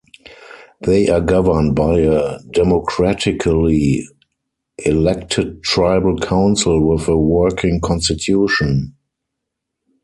[0.81, 4.07] They are governed by a democratically
[4.83, 8.95] elected tribal council, with a working constitution.